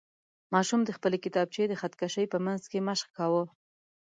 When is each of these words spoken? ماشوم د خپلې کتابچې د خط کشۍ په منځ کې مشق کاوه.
ماشوم 0.53 0.81
د 0.85 0.89
خپلې 0.97 1.17
کتابچې 1.25 1.63
د 1.67 1.73
خط 1.79 1.93
کشۍ 2.01 2.25
په 2.33 2.37
منځ 2.45 2.61
کې 2.71 2.79
مشق 2.87 3.07
کاوه. 3.17 3.43